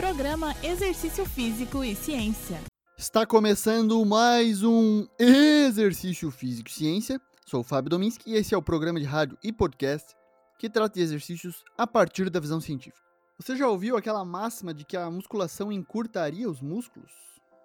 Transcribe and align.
Programa 0.00 0.56
Exercício 0.62 1.26
Físico 1.26 1.84
e 1.84 1.94
Ciência. 1.94 2.58
Está 2.96 3.26
começando 3.26 4.02
mais 4.06 4.62
um 4.62 5.06
Exercício 5.18 6.30
Físico 6.30 6.70
e 6.70 6.72
Ciência. 6.72 7.20
Sou 7.44 7.60
o 7.60 7.62
Fábio 7.62 7.90
Dominski 7.90 8.30
e 8.30 8.34
esse 8.34 8.54
é 8.54 8.56
o 8.56 8.62
programa 8.62 8.98
de 8.98 9.04
rádio 9.04 9.36
e 9.44 9.52
podcast 9.52 10.16
que 10.58 10.70
trata 10.70 10.94
de 10.94 11.02
exercícios 11.02 11.62
a 11.76 11.86
partir 11.86 12.30
da 12.30 12.40
visão 12.40 12.62
científica. 12.62 13.06
Você 13.38 13.54
já 13.54 13.68
ouviu 13.68 13.94
aquela 13.94 14.24
máxima 14.24 14.72
de 14.72 14.86
que 14.86 14.96
a 14.96 15.10
musculação 15.10 15.70
encurtaria 15.70 16.48
os 16.48 16.62
músculos? 16.62 17.12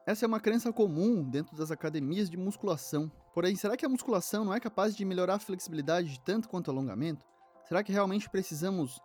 Essa 0.06 0.26
é 0.26 0.28
uma 0.28 0.42
crença 0.42 0.74
comum 0.74 1.24
dentro 1.24 1.56
das 1.56 1.72
academias 1.72 2.30
de 2.30 2.36
musculação. 2.36 3.10
Porém, 3.34 3.56
será 3.56 3.78
que 3.78 3.86
a 3.86 3.90
musculação 3.90 4.44
não 4.44 4.54
é 4.54 4.60
capaz 4.60 4.94
de 4.94 5.06
melhorar 5.06 5.36
a 5.36 5.40
flexibilidade 5.40 6.20
tanto 6.26 6.50
quanto 6.50 6.68
o 6.68 6.72
alongamento? 6.72 7.26
Será 7.66 7.82
que 7.82 7.94
realmente 7.94 8.30
precisamos 8.30 9.00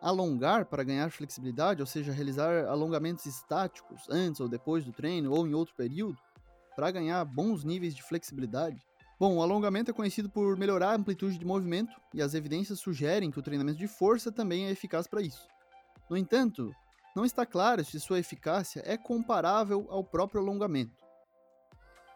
alongar 0.00 0.66
para 0.66 0.84
ganhar 0.84 1.10
flexibilidade, 1.10 1.80
ou 1.80 1.86
seja, 1.86 2.12
realizar 2.12 2.66
alongamentos 2.66 3.26
estáticos 3.26 4.08
antes 4.08 4.40
ou 4.40 4.48
depois 4.48 4.84
do 4.84 4.92
treino 4.92 5.32
ou 5.32 5.46
em 5.46 5.54
outro 5.54 5.74
período, 5.74 6.18
para 6.76 6.90
ganhar 6.90 7.24
bons 7.24 7.64
níveis 7.64 7.94
de 7.94 8.02
flexibilidade? 8.02 8.80
Bom, 9.18 9.36
o 9.36 9.42
alongamento 9.42 9.90
é 9.90 9.94
conhecido 9.94 10.30
por 10.30 10.56
melhorar 10.56 10.92
a 10.92 10.94
amplitude 10.94 11.38
de 11.38 11.44
movimento 11.44 11.92
e 12.14 12.22
as 12.22 12.34
evidências 12.34 12.78
sugerem 12.78 13.32
que 13.32 13.38
o 13.38 13.42
treinamento 13.42 13.78
de 13.78 13.88
força 13.88 14.30
também 14.30 14.66
é 14.66 14.70
eficaz 14.70 15.08
para 15.08 15.20
isso. 15.20 15.48
No 16.08 16.16
entanto, 16.16 16.72
não 17.16 17.24
está 17.24 17.44
claro 17.44 17.84
se 17.84 17.98
sua 17.98 18.20
eficácia 18.20 18.80
é 18.86 18.96
comparável 18.96 19.88
ao 19.90 20.04
próprio 20.04 20.40
alongamento. 20.40 20.96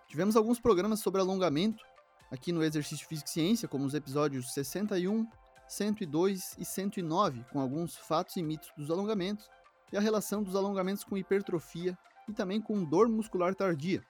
Tivemos 0.07 0.37
alguns 0.37 0.61
programas 0.61 1.01
sobre 1.01 1.21
alongamento 1.21 1.83
aqui 2.31 2.53
no 2.53 2.63
Exercício 2.63 3.07
Físico 3.09 3.29
e 3.29 3.33
Ciência, 3.33 3.67
como 3.67 3.85
os 3.85 3.95
episódios 3.95 4.55
61, 4.55 5.27
102 5.73 6.57
e 6.59 6.65
109, 6.67 7.45
com 7.51 7.59
alguns 7.59 7.97
fatos 7.97 8.37
e 8.37 8.43
mitos 8.43 8.71
dos 8.77 8.91
alongamentos 8.91 9.49
e 9.91 9.97
a 9.97 10.01
relação 10.01 10.43
dos 10.43 10.55
alongamentos 10.55 11.03
com 11.03 11.17
hipertrofia 11.17 11.97
e 12.29 12.33
também 12.33 12.61
com 12.61 12.85
dor 12.85 13.09
muscular 13.09 13.55
tardia. 13.55 14.05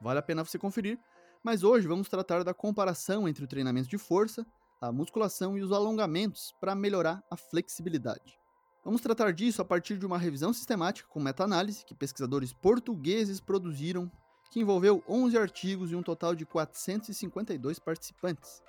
Vale 0.00 0.18
a 0.18 0.22
pena 0.22 0.44
você 0.44 0.58
conferir, 0.58 0.98
mas 1.44 1.62
hoje 1.62 1.86
vamos 1.86 2.08
tratar 2.08 2.42
da 2.42 2.52
comparação 2.52 3.28
entre 3.28 3.44
o 3.44 3.46
treinamento 3.46 3.88
de 3.88 3.96
força, 3.96 4.44
a 4.80 4.90
musculação 4.90 5.56
e 5.56 5.62
os 5.62 5.70
alongamentos 5.70 6.52
para 6.60 6.74
melhorar 6.74 7.22
a 7.30 7.36
flexibilidade. 7.36 8.36
Vamos 8.84 9.00
tratar 9.00 9.32
disso 9.32 9.62
a 9.62 9.64
partir 9.64 9.96
de 9.96 10.04
uma 10.04 10.18
revisão 10.18 10.52
sistemática 10.52 11.08
com 11.08 11.20
meta-análise 11.20 11.84
que 11.84 11.94
pesquisadores 11.94 12.52
portugueses 12.52 13.40
produziram, 13.40 14.10
que 14.50 14.60
envolveu 14.60 15.04
11 15.08 15.38
artigos 15.38 15.92
e 15.92 15.94
um 15.94 16.02
total 16.02 16.34
de 16.34 16.44
452 16.44 17.78
participantes 17.78 18.60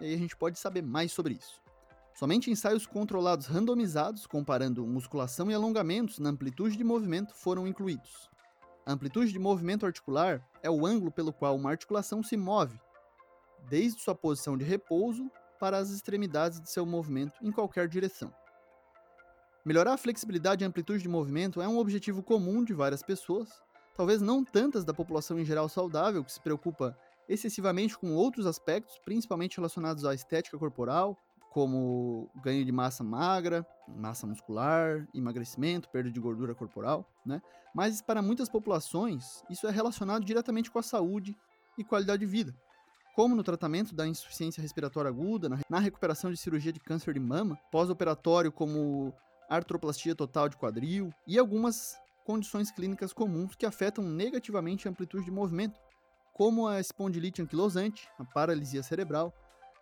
e 0.00 0.06
aí 0.06 0.14
a 0.14 0.18
gente 0.18 0.36
pode 0.36 0.58
saber 0.58 0.82
mais 0.82 1.12
sobre 1.12 1.34
isso. 1.34 1.62
Somente 2.14 2.50
ensaios 2.50 2.86
controlados 2.86 3.46
randomizados, 3.46 4.26
comparando 4.26 4.86
musculação 4.86 5.50
e 5.50 5.54
alongamentos 5.54 6.18
na 6.18 6.30
amplitude 6.30 6.76
de 6.76 6.84
movimento, 6.84 7.34
foram 7.34 7.66
incluídos. 7.66 8.30
A 8.86 8.92
amplitude 8.92 9.32
de 9.32 9.38
movimento 9.38 9.84
articular 9.84 10.46
é 10.62 10.70
o 10.70 10.86
ângulo 10.86 11.10
pelo 11.10 11.32
qual 11.32 11.56
uma 11.56 11.70
articulação 11.70 12.22
se 12.22 12.36
move, 12.36 12.78
desde 13.68 14.00
sua 14.00 14.14
posição 14.14 14.56
de 14.56 14.64
repouso 14.64 15.30
para 15.58 15.78
as 15.78 15.90
extremidades 15.90 16.60
de 16.60 16.70
seu 16.70 16.84
movimento 16.84 17.38
em 17.42 17.50
qualquer 17.50 17.88
direção. 17.88 18.32
Melhorar 19.64 19.94
a 19.94 19.98
flexibilidade 19.98 20.62
e 20.62 20.66
amplitude 20.66 21.02
de 21.02 21.08
movimento 21.08 21.62
é 21.62 21.66
um 21.66 21.78
objetivo 21.78 22.22
comum 22.22 22.62
de 22.62 22.74
várias 22.74 23.02
pessoas, 23.02 23.48
talvez 23.96 24.20
não 24.20 24.44
tantas 24.44 24.84
da 24.84 24.92
população 24.92 25.38
em 25.38 25.44
geral 25.44 25.68
saudável 25.68 26.22
que 26.22 26.32
se 26.32 26.40
preocupa 26.40 26.96
excessivamente 27.28 27.98
com 27.98 28.14
outros 28.14 28.46
aspectos, 28.46 28.98
principalmente 29.04 29.56
relacionados 29.56 30.04
à 30.04 30.14
estética 30.14 30.58
corporal, 30.58 31.18
como 31.50 32.28
ganho 32.42 32.64
de 32.64 32.72
massa 32.72 33.04
magra, 33.04 33.64
massa 33.86 34.26
muscular, 34.26 35.06
emagrecimento, 35.14 35.88
perda 35.88 36.10
de 36.10 36.18
gordura 36.18 36.52
corporal, 36.52 37.08
né? 37.24 37.40
Mas 37.72 38.02
para 38.02 38.20
muitas 38.20 38.48
populações, 38.48 39.44
isso 39.48 39.66
é 39.66 39.70
relacionado 39.70 40.24
diretamente 40.24 40.70
com 40.70 40.80
a 40.80 40.82
saúde 40.82 41.36
e 41.78 41.84
qualidade 41.84 42.20
de 42.20 42.26
vida, 42.26 42.52
como 43.14 43.36
no 43.36 43.44
tratamento 43.44 43.94
da 43.94 44.06
insuficiência 44.06 44.60
respiratória 44.60 45.08
aguda, 45.08 45.48
na 45.70 45.78
recuperação 45.78 46.30
de 46.30 46.36
cirurgia 46.36 46.72
de 46.72 46.80
câncer 46.80 47.14
de 47.14 47.20
mama, 47.20 47.56
pós-operatório 47.70 48.50
como 48.50 49.14
artroplastia 49.48 50.14
total 50.14 50.48
de 50.48 50.56
quadril 50.56 51.12
e 51.26 51.38
algumas 51.38 51.96
condições 52.24 52.72
clínicas 52.72 53.12
comuns 53.12 53.54
que 53.54 53.66
afetam 53.66 54.02
negativamente 54.02 54.88
a 54.88 54.90
amplitude 54.90 55.24
de 55.24 55.30
movimento, 55.30 55.78
como 56.34 56.66
a 56.66 56.80
espondilite 56.80 57.40
anquilosante, 57.40 58.08
a 58.18 58.24
paralisia 58.24 58.82
cerebral, 58.82 59.32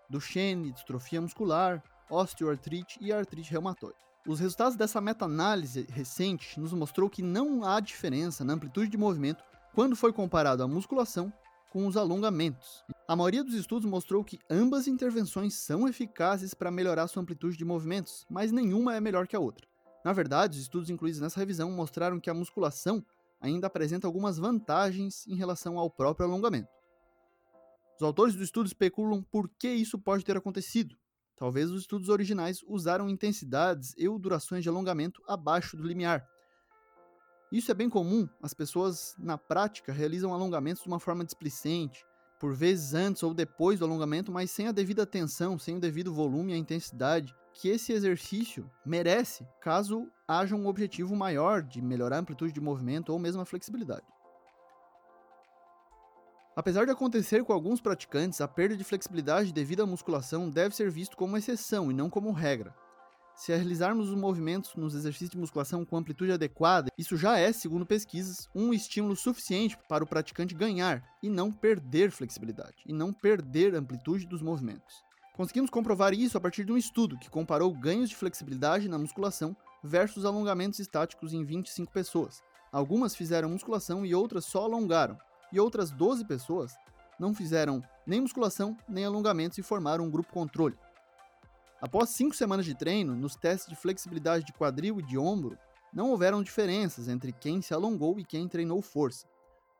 Duchenne, 0.08 0.70
distrofia 0.70 1.20
muscular, 1.20 1.82
osteoartrite 2.10 2.98
e 3.00 3.10
artrite 3.10 3.50
reumatoide. 3.50 3.96
Os 4.28 4.38
resultados 4.38 4.76
dessa 4.76 5.00
meta-análise 5.00 5.86
recente 5.90 6.60
nos 6.60 6.72
mostrou 6.72 7.10
que 7.10 7.22
não 7.22 7.64
há 7.64 7.80
diferença 7.80 8.44
na 8.44 8.52
amplitude 8.52 8.90
de 8.90 8.98
movimento 8.98 9.42
quando 9.74 9.96
foi 9.96 10.12
comparado 10.12 10.62
a 10.62 10.68
musculação 10.68 11.32
com 11.72 11.86
os 11.86 11.96
alongamentos. 11.96 12.84
A 13.08 13.16
maioria 13.16 13.42
dos 13.42 13.54
estudos 13.54 13.88
mostrou 13.88 14.22
que 14.22 14.38
ambas 14.50 14.86
intervenções 14.86 15.54
são 15.54 15.88
eficazes 15.88 16.52
para 16.52 16.70
melhorar 16.70 17.08
sua 17.08 17.22
amplitude 17.22 17.56
de 17.56 17.64
movimentos, 17.64 18.26
mas 18.28 18.52
nenhuma 18.52 18.94
é 18.94 19.00
melhor 19.00 19.26
que 19.26 19.34
a 19.34 19.40
outra. 19.40 19.66
Na 20.04 20.12
verdade, 20.12 20.56
os 20.56 20.62
estudos 20.62 20.90
incluídos 20.90 21.20
nessa 21.20 21.40
revisão 21.40 21.70
mostraram 21.70 22.20
que 22.20 22.28
a 22.28 22.34
musculação 22.34 23.02
ainda 23.42 23.66
apresenta 23.66 24.06
algumas 24.06 24.38
vantagens 24.38 25.26
em 25.26 25.34
relação 25.34 25.78
ao 25.78 25.90
próprio 25.90 26.26
alongamento. 26.26 26.70
Os 27.96 28.02
autores 28.02 28.34
do 28.34 28.42
estudo 28.42 28.66
especulam 28.66 29.22
por 29.22 29.48
que 29.58 29.68
isso 29.68 29.98
pode 29.98 30.24
ter 30.24 30.36
acontecido. 30.36 30.96
Talvez 31.36 31.70
os 31.70 31.82
estudos 31.82 32.08
originais 32.08 32.62
usaram 32.66 33.08
intensidades 33.08 33.94
e 33.98 34.08
durações 34.18 34.62
de 34.62 34.68
alongamento 34.68 35.20
abaixo 35.26 35.76
do 35.76 35.82
limiar. 35.82 36.26
Isso 37.50 37.70
é 37.70 37.74
bem 37.74 37.90
comum, 37.90 38.26
as 38.40 38.54
pessoas 38.54 39.14
na 39.18 39.36
prática 39.36 39.92
realizam 39.92 40.32
alongamentos 40.32 40.82
de 40.82 40.88
uma 40.88 41.00
forma 41.00 41.24
displicente, 41.24 42.06
por 42.40 42.54
vezes 42.54 42.94
antes 42.94 43.22
ou 43.22 43.34
depois 43.34 43.78
do 43.78 43.84
alongamento, 43.84 44.32
mas 44.32 44.50
sem 44.50 44.68
a 44.68 44.72
devida 44.72 45.02
atenção, 45.02 45.58
sem 45.58 45.76
o 45.76 45.80
devido 45.80 46.14
volume 46.14 46.52
e 46.52 46.54
a 46.54 46.58
intensidade 46.58 47.34
que 47.54 47.68
esse 47.68 47.92
exercício 47.92 48.70
merece, 48.84 49.46
caso 49.60 50.10
haja 50.26 50.56
um 50.56 50.66
objetivo 50.66 51.14
maior 51.14 51.62
de 51.62 51.82
melhorar 51.82 52.16
a 52.16 52.20
amplitude 52.20 52.52
de 52.52 52.60
movimento 52.60 53.10
ou 53.10 53.18
mesmo 53.18 53.42
a 53.42 53.46
flexibilidade. 53.46 54.06
Apesar 56.54 56.84
de 56.84 56.92
acontecer 56.92 57.42
com 57.44 57.52
alguns 57.52 57.80
praticantes, 57.80 58.40
a 58.40 58.48
perda 58.48 58.76
de 58.76 58.84
flexibilidade 58.84 59.52
devido 59.52 59.82
à 59.82 59.86
musculação 59.86 60.50
deve 60.50 60.76
ser 60.76 60.90
visto 60.90 61.16
como 61.16 61.36
exceção 61.36 61.90
e 61.90 61.94
não 61.94 62.10
como 62.10 62.30
regra. 62.30 62.74
Se 63.34 63.54
realizarmos 63.54 64.10
os 64.10 64.14
movimentos 64.14 64.74
nos 64.74 64.94
exercícios 64.94 65.30
de 65.30 65.38
musculação 65.38 65.84
com 65.84 65.96
amplitude 65.96 66.32
adequada, 66.32 66.90
isso 66.98 67.16
já 67.16 67.38
é, 67.38 67.50
segundo 67.52 67.86
pesquisas, 67.86 68.50
um 68.54 68.74
estímulo 68.74 69.16
suficiente 69.16 69.78
para 69.88 70.04
o 70.04 70.06
praticante 70.06 70.54
ganhar 70.54 71.02
e 71.22 71.30
não 71.30 71.50
perder 71.50 72.10
flexibilidade, 72.10 72.82
e 72.84 72.92
não 72.92 73.12
perder 73.12 73.74
amplitude 73.74 74.26
dos 74.26 74.42
movimentos. 74.42 75.02
Conseguimos 75.32 75.70
comprovar 75.70 76.12
isso 76.12 76.36
a 76.36 76.40
partir 76.40 76.62
de 76.62 76.72
um 76.72 76.76
estudo 76.76 77.18
que 77.18 77.30
comparou 77.30 77.72
ganhos 77.72 78.10
de 78.10 78.16
flexibilidade 78.16 78.86
na 78.86 78.98
musculação 78.98 79.56
versus 79.82 80.26
alongamentos 80.26 80.78
estáticos 80.78 81.32
em 81.32 81.42
25 81.42 81.90
pessoas. 81.90 82.42
Algumas 82.70 83.16
fizeram 83.16 83.48
musculação 83.48 84.04
e 84.04 84.14
outras 84.14 84.44
só 84.44 84.64
alongaram, 84.64 85.18
e 85.50 85.58
outras 85.58 85.90
12 85.90 86.26
pessoas 86.26 86.74
não 87.18 87.34
fizeram 87.34 87.82
nem 88.06 88.20
musculação 88.20 88.76
nem 88.86 89.06
alongamentos 89.06 89.56
e 89.56 89.62
formaram 89.62 90.04
um 90.04 90.10
grupo 90.10 90.32
controle. 90.32 90.76
Após 91.80 92.10
cinco 92.10 92.36
semanas 92.36 92.66
de 92.66 92.74
treino, 92.74 93.16
nos 93.16 93.34
testes 93.34 93.68
de 93.68 93.76
flexibilidade 93.76 94.44
de 94.44 94.52
quadril 94.52 95.00
e 95.00 95.02
de 95.02 95.16
ombro, 95.16 95.58
não 95.92 96.10
houveram 96.10 96.42
diferenças 96.42 97.08
entre 97.08 97.32
quem 97.32 97.62
se 97.62 97.72
alongou 97.72 98.20
e 98.20 98.24
quem 98.24 98.48
treinou 98.48 98.82
força. 98.82 99.26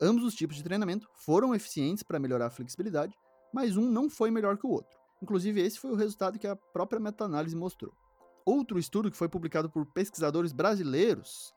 Ambos 0.00 0.24
os 0.24 0.34
tipos 0.34 0.56
de 0.56 0.64
treinamento 0.64 1.08
foram 1.14 1.54
eficientes 1.54 2.02
para 2.02 2.18
melhorar 2.18 2.46
a 2.46 2.50
flexibilidade, 2.50 3.14
mas 3.52 3.76
um 3.76 3.88
não 3.91 4.10
foi 4.10 4.30
melhor 4.30 4.56
que 4.56 4.66
o 4.66 4.70
outro. 4.70 5.01
Inclusive, 5.22 5.60
esse 5.60 5.78
foi 5.78 5.93
o 5.93 5.94
resultado 5.94 6.37
que 6.37 6.49
a 6.49 6.56
própria 6.56 6.99
meta-análise 6.99 7.55
mostrou. 7.55 7.94
Outro 8.44 8.77
estudo 8.77 9.09
que 9.09 9.16
foi 9.16 9.28
publicado 9.28 9.71
por 9.71 9.87
pesquisadores 9.87 10.53
brasileiros 10.53 11.55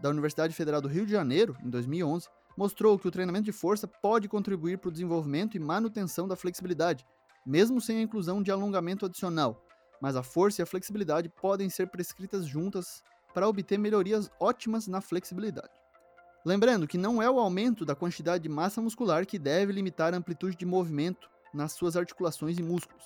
da 0.00 0.08
Universidade 0.08 0.54
Federal 0.54 0.80
do 0.80 0.88
Rio 0.88 1.04
de 1.04 1.12
Janeiro, 1.12 1.54
em 1.62 1.68
2011, 1.68 2.26
mostrou 2.56 2.98
que 2.98 3.06
o 3.06 3.10
treinamento 3.10 3.44
de 3.44 3.52
força 3.52 3.86
pode 3.86 4.26
contribuir 4.26 4.78
para 4.78 4.88
o 4.88 4.92
desenvolvimento 4.92 5.54
e 5.54 5.60
manutenção 5.60 6.26
da 6.26 6.34
flexibilidade, 6.34 7.04
mesmo 7.44 7.78
sem 7.78 7.98
a 7.98 8.02
inclusão 8.02 8.42
de 8.42 8.50
alongamento 8.50 9.04
adicional, 9.04 9.62
mas 10.00 10.16
a 10.16 10.22
força 10.22 10.62
e 10.62 10.64
a 10.64 10.66
flexibilidade 10.66 11.28
podem 11.28 11.68
ser 11.68 11.88
prescritas 11.88 12.46
juntas 12.46 13.02
para 13.34 13.46
obter 13.46 13.78
melhorias 13.78 14.30
ótimas 14.40 14.86
na 14.86 15.02
flexibilidade. 15.02 15.72
Lembrando 16.42 16.86
que 16.86 16.96
não 16.96 17.22
é 17.22 17.28
o 17.28 17.38
aumento 17.38 17.84
da 17.84 17.94
quantidade 17.94 18.44
de 18.44 18.48
massa 18.48 18.80
muscular 18.80 19.26
que 19.26 19.38
deve 19.38 19.72
limitar 19.72 20.14
a 20.14 20.16
amplitude 20.16 20.56
de 20.56 20.64
movimento 20.64 21.33
nas 21.54 21.72
suas 21.72 21.96
articulações 21.96 22.58
e 22.58 22.62
músculos. 22.62 23.04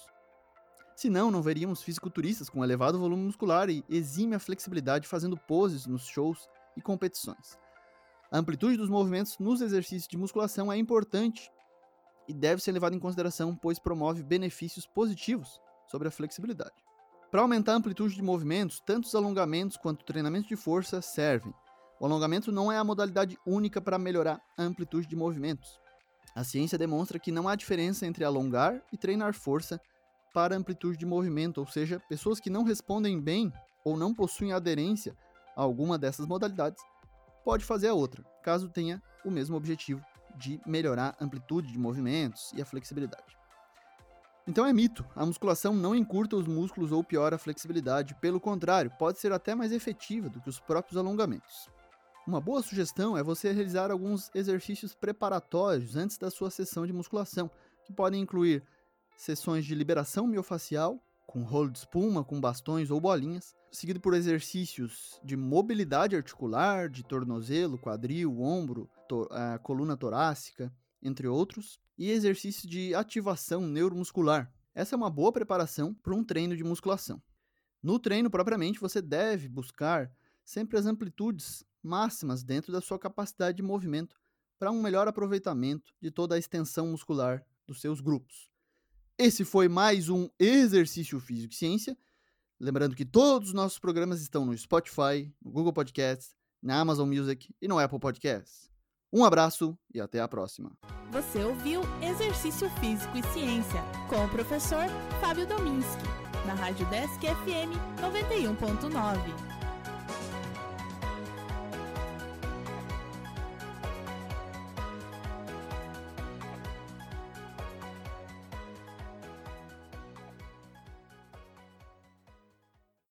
Senão, 0.96 1.30
não 1.30 1.42
veríamos 1.42 1.82
fisiculturistas 1.82 2.50
com 2.50 2.64
elevado 2.64 2.98
volume 2.98 3.22
muscular 3.22 3.70
e 3.70 3.84
exímia 3.88 4.40
flexibilidade 4.40 5.06
fazendo 5.06 5.36
poses 5.36 5.86
nos 5.86 6.06
shows 6.06 6.48
e 6.76 6.82
competições. 6.82 7.56
A 8.32 8.38
amplitude 8.38 8.76
dos 8.76 8.90
movimentos 8.90 9.38
nos 9.38 9.60
exercícios 9.60 10.08
de 10.08 10.16
musculação 10.16 10.72
é 10.72 10.76
importante 10.76 11.50
e 12.26 12.34
deve 12.34 12.60
ser 12.60 12.72
levada 12.72 12.96
em 12.96 12.98
consideração, 12.98 13.54
pois 13.56 13.78
promove 13.78 14.22
benefícios 14.22 14.86
positivos 14.86 15.60
sobre 15.86 16.08
a 16.08 16.10
flexibilidade. 16.10 16.74
Para 17.30 17.42
aumentar 17.42 17.72
a 17.72 17.76
amplitude 17.76 18.14
de 18.14 18.22
movimentos, 18.22 18.80
tanto 18.80 19.04
os 19.04 19.14
alongamentos 19.14 19.76
quanto 19.76 20.02
o 20.02 20.04
treinamento 20.04 20.48
de 20.48 20.56
força 20.56 21.00
servem. 21.00 21.54
O 22.00 22.06
alongamento 22.06 22.50
não 22.50 22.72
é 22.72 22.76
a 22.76 22.84
modalidade 22.84 23.38
única 23.46 23.80
para 23.80 23.98
melhorar 23.98 24.40
a 24.56 24.62
amplitude 24.62 25.06
de 25.06 25.16
movimentos. 25.16 25.78
A 26.38 26.44
ciência 26.44 26.78
demonstra 26.78 27.18
que 27.18 27.32
não 27.32 27.48
há 27.48 27.56
diferença 27.56 28.06
entre 28.06 28.22
alongar 28.22 28.80
e 28.92 28.96
treinar 28.96 29.34
força 29.34 29.80
para 30.32 30.54
amplitude 30.54 30.96
de 30.96 31.04
movimento, 31.04 31.58
ou 31.58 31.66
seja, 31.66 32.00
pessoas 32.08 32.38
que 32.38 32.48
não 32.48 32.62
respondem 32.62 33.20
bem 33.20 33.52
ou 33.84 33.96
não 33.96 34.14
possuem 34.14 34.52
aderência 34.52 35.16
a 35.56 35.62
alguma 35.62 35.98
dessas 35.98 36.28
modalidades 36.28 36.80
pode 37.44 37.64
fazer 37.64 37.88
a 37.88 37.94
outra, 37.94 38.22
caso 38.40 38.68
tenha 38.68 39.02
o 39.24 39.32
mesmo 39.32 39.56
objetivo 39.56 40.00
de 40.36 40.60
melhorar 40.64 41.16
a 41.18 41.24
amplitude 41.24 41.72
de 41.72 41.78
movimentos 41.78 42.52
e 42.54 42.62
a 42.62 42.64
flexibilidade. 42.64 43.36
Então 44.46 44.64
é 44.64 44.72
mito, 44.72 45.04
a 45.16 45.26
musculação 45.26 45.74
não 45.74 45.92
encurta 45.92 46.36
os 46.36 46.46
músculos 46.46 46.92
ou 46.92 47.02
piora 47.02 47.34
a 47.34 47.40
flexibilidade, 47.40 48.14
pelo 48.20 48.38
contrário, 48.38 48.92
pode 48.96 49.18
ser 49.18 49.32
até 49.32 49.56
mais 49.56 49.72
efetiva 49.72 50.28
do 50.28 50.40
que 50.40 50.48
os 50.48 50.60
próprios 50.60 50.96
alongamentos. 50.96 51.68
Uma 52.28 52.42
boa 52.42 52.62
sugestão 52.62 53.16
é 53.16 53.22
você 53.22 53.50
realizar 53.52 53.90
alguns 53.90 54.30
exercícios 54.34 54.94
preparatórios 54.94 55.96
antes 55.96 56.18
da 56.18 56.30
sua 56.30 56.50
sessão 56.50 56.86
de 56.86 56.92
musculação, 56.92 57.50
que 57.86 57.90
podem 57.90 58.20
incluir 58.20 58.62
sessões 59.16 59.64
de 59.64 59.74
liberação 59.74 60.26
miofacial, 60.26 61.02
com 61.26 61.42
rolo 61.42 61.70
de 61.70 61.78
espuma, 61.78 62.22
com 62.22 62.38
bastões 62.38 62.90
ou 62.90 63.00
bolinhas, 63.00 63.56
seguido 63.72 63.98
por 63.98 64.12
exercícios 64.12 65.18
de 65.24 65.38
mobilidade 65.38 66.16
articular, 66.16 66.90
de 66.90 67.02
tornozelo, 67.02 67.78
quadril, 67.78 68.42
ombro, 68.42 68.90
to 69.08 69.26
coluna 69.62 69.96
torácica, 69.96 70.70
entre 71.02 71.26
outros, 71.26 71.80
e 71.96 72.10
exercícios 72.10 72.70
de 72.70 72.94
ativação 72.94 73.62
neuromuscular. 73.62 74.52
Essa 74.74 74.94
é 74.94 74.98
uma 74.98 75.08
boa 75.08 75.32
preparação 75.32 75.94
para 75.94 76.14
um 76.14 76.22
treino 76.22 76.54
de 76.54 76.62
musculação. 76.62 77.22
No 77.82 77.98
treino 77.98 78.28
propriamente, 78.28 78.78
você 78.78 79.00
deve 79.00 79.48
buscar 79.48 80.12
sempre 80.44 80.78
as 80.78 80.84
amplitudes 80.84 81.64
máximas 81.82 82.42
dentro 82.42 82.72
da 82.72 82.80
sua 82.80 82.98
capacidade 82.98 83.56
de 83.56 83.62
movimento 83.62 84.16
para 84.58 84.70
um 84.70 84.82
melhor 84.82 85.06
aproveitamento 85.06 85.92
de 86.00 86.10
toda 86.10 86.34
a 86.34 86.38
extensão 86.38 86.88
muscular 86.88 87.44
dos 87.66 87.80
seus 87.80 88.00
grupos. 88.00 88.50
Esse 89.16 89.44
foi 89.44 89.68
mais 89.68 90.08
um 90.08 90.28
Exercício 90.38 91.18
Físico 91.20 91.52
e 91.52 91.56
Ciência. 91.56 91.96
Lembrando 92.60 92.96
que 92.96 93.04
todos 93.04 93.48
os 93.48 93.54
nossos 93.54 93.78
programas 93.78 94.20
estão 94.20 94.44
no 94.44 94.56
Spotify, 94.56 95.32
no 95.42 95.50
Google 95.50 95.72
Podcasts, 95.72 96.36
na 96.62 96.80
Amazon 96.80 97.08
Music 97.08 97.54
e 97.60 97.68
no 97.68 97.78
Apple 97.78 98.00
Podcasts. 98.00 98.68
Um 99.12 99.24
abraço 99.24 99.78
e 99.94 100.00
até 100.00 100.20
a 100.20 100.28
próxima. 100.28 100.72
Você 101.10 101.42
ouviu 101.42 101.80
Exercício 102.02 102.68
Físico 102.78 103.16
e 103.16 103.22
Ciência 103.32 103.82
com 104.08 104.24
o 104.24 104.28
professor 104.28 104.86
Fábio 105.20 105.46
Dominski, 105.46 106.04
na 106.46 106.54
Rádio 106.54 106.86
Desk 106.90 107.20
FM 107.20 107.72
91.9. 108.00 109.57